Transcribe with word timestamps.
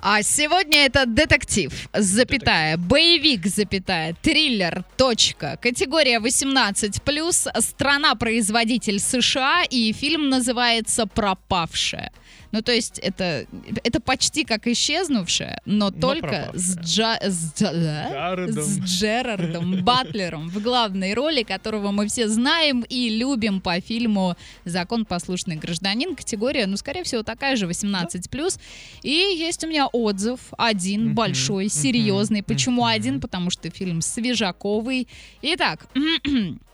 А 0.00 0.22
сегодня 0.22 0.86
это 0.86 1.06
детектив, 1.06 1.72
запятая, 1.92 2.76
боевик, 2.76 3.46
запятая, 3.46 4.14
триллер, 4.22 4.84
точка, 4.96 5.58
категория 5.60 6.20
18+, 6.20 7.60
страна-производитель 7.60 9.00
США, 9.00 9.64
и 9.68 9.92
фильм 9.92 10.28
называется 10.28 11.06
«Пропавшая». 11.06 12.12
Ну, 12.50 12.62
то 12.62 12.72
есть 12.72 12.98
это, 13.00 13.46
это 13.84 14.00
почти 14.00 14.44
как 14.44 14.66
исчезнувшая, 14.66 15.60
но, 15.66 15.90
только 15.90 16.50
с, 16.54 16.78
Джа, 16.78 17.18
с, 17.20 17.52
Джа- 17.52 17.74
да? 17.74 18.08
Джаредом. 18.10 18.62
с 18.64 18.78
Джерардом 18.78 19.84
Батлером 19.84 20.48
в 20.48 20.62
главной 20.62 21.12
роли, 21.12 21.42
которого 21.42 21.90
мы 21.90 22.08
все 22.08 22.26
знаем 22.26 22.86
и 22.88 23.10
любим 23.10 23.60
по 23.60 23.78
фильму 23.80 24.34
«Закон 24.64 25.04
послушный 25.04 25.56
гражданин». 25.56 26.16
Категория, 26.16 26.66
ну, 26.66 26.78
скорее 26.78 27.04
всего, 27.04 27.22
такая 27.22 27.56
же, 27.56 27.66
18+. 27.66 28.60
И 29.02 29.10
есть 29.10 29.62
у 29.64 29.68
меня 29.68 29.87
отзыв, 29.92 30.40
один 30.56 31.14
большой, 31.14 31.68
серьезный. 31.68 32.42
Почему 32.42 32.84
один? 32.84 33.20
Потому 33.20 33.50
что 33.50 33.70
фильм 33.70 34.00
свежаковый. 34.00 35.08
Итак, 35.42 35.88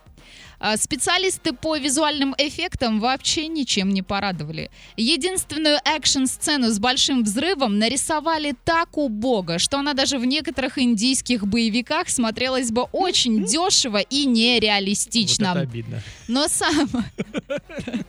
А, 0.67 0.79
Специалисты 0.79 1.53
по 1.53 1.77
визуальным 1.77 2.35
эффектам 2.39 2.99
вообще 2.99 3.49
ничем 3.49 3.91
не 3.91 4.01
порадовали. 4.01 4.71
Единственную 4.97 5.79
экшн-сцену 5.85 6.71
с 6.71 6.79
большим 6.79 7.23
взрывом 7.23 7.79
нарисовали 7.79 8.55
так 8.65 8.97
убого, 8.97 9.59
что 9.59 9.79
она 9.79 9.93
даже 9.93 10.19
в 10.19 10.25
некоторых 10.25 10.79
индийских 10.79 11.47
боевиках 11.47 12.09
смотрелась 12.09 12.71
бы 12.71 12.85
очень 12.93 13.45
дешево 13.47 13.99
и 13.99 14.25
нереалистично. 14.25 15.49
Вот 15.49 15.57
это 15.59 15.69
обидно. 15.69 16.03
Но 16.29 16.49
сам... 16.49 16.89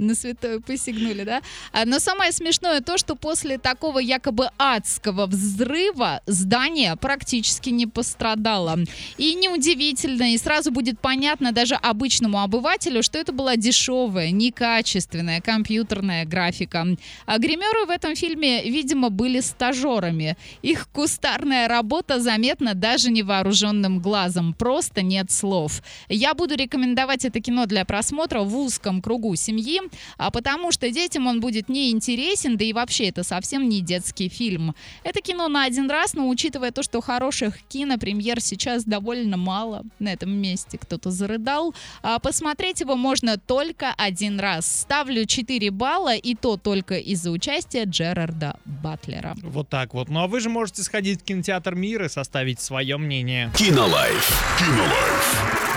На 0.00 0.14
святое 0.14 0.60
посягнули, 0.60 1.24
да? 1.24 1.42
А, 1.72 1.84
Но 1.84 1.98
самое 1.98 2.32
смешное 2.32 2.80
то, 2.80 2.96
что 2.96 3.16
после 3.16 3.58
такого 3.58 3.98
якобы 3.98 4.48
адского 4.56 5.26
взрыва 5.26 6.22
здание 6.24 6.96
практически 6.96 7.68
не 7.68 7.86
пострадало. 7.86 8.78
И 9.18 9.34
неудивительно, 9.34 10.32
и 10.32 10.38
сразу 10.38 10.70
будет 10.70 10.98
понятно 11.00 11.52
даже 11.52 11.74
обычному 11.74 12.40
обывателю, 12.40 13.02
что 13.02 13.18
это 13.18 13.32
была 13.32 13.56
дешевая, 13.56 14.30
некачественная 14.30 15.42
компьютерная 15.42 16.24
графика. 16.24 16.86
А 17.26 17.36
гримеры 17.36 17.84
в 17.84 17.90
этом 17.90 18.16
фильме, 18.16 18.62
видимо, 18.64 19.10
были 19.10 19.40
стажерами. 19.40 20.38
Их 20.62 20.88
кустарная 20.88 21.68
работа 21.68 22.20
заметна 22.20 22.72
даже 22.72 23.10
невооруженным 23.10 24.00
глазом. 24.00 24.54
Просто 24.54 25.02
нет 25.02 25.30
слов. 25.30 25.82
Я 26.08 26.32
буду 26.32 26.54
рекомендовать 26.54 27.26
это 27.26 27.40
кино 27.40 27.66
для 27.66 27.84
просмотра 27.84 28.40
в 28.40 28.56
узком 28.56 29.02
кругу 29.02 29.36
семьи, 29.36 29.89
а 30.18 30.30
потому 30.30 30.72
что 30.72 30.90
детям 30.90 31.26
он 31.26 31.40
будет 31.40 31.68
не 31.68 31.90
интересен, 31.90 32.56
да 32.56 32.64
и 32.64 32.72
вообще 32.72 33.08
это 33.08 33.22
совсем 33.22 33.68
не 33.68 33.80
детский 33.80 34.28
фильм. 34.28 34.74
Это 35.04 35.20
кино 35.20 35.48
на 35.48 35.64
один 35.64 35.90
раз, 35.90 36.14
но 36.14 36.28
учитывая 36.28 36.70
то, 36.70 36.82
что 36.82 37.00
хороших 37.00 37.58
кинопремьер 37.68 38.40
сейчас 38.40 38.84
довольно 38.84 39.36
мало, 39.36 39.84
на 39.98 40.12
этом 40.12 40.30
месте 40.30 40.78
кто-то 40.78 41.10
зарыдал, 41.10 41.74
а 42.02 42.18
посмотреть 42.18 42.80
его 42.80 42.96
можно 42.96 43.38
только 43.38 43.94
один 43.96 44.40
раз. 44.40 44.80
Ставлю 44.82 45.26
4 45.26 45.70
балла, 45.70 46.14
и 46.14 46.34
то 46.34 46.56
только 46.56 46.96
из-за 46.98 47.30
участия 47.30 47.84
Джерарда 47.84 48.58
Батлера. 48.64 49.36
Вот 49.42 49.68
так 49.68 49.94
вот. 49.94 50.08
Ну 50.08 50.20
а 50.20 50.26
вы 50.26 50.40
же 50.40 50.48
можете 50.48 50.82
сходить 50.82 51.22
в 51.22 51.24
кинотеатр 51.24 51.74
Мир 51.74 52.04
и 52.04 52.08
составить 52.08 52.60
свое 52.60 52.96
мнение. 52.96 53.50
Кинолайф. 53.56 54.56
Кинолайф. 54.58 55.69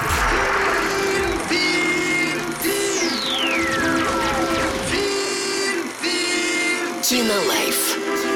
Кинолайф. 7.04 8.33